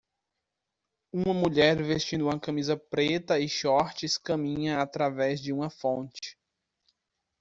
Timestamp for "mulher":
1.31-1.79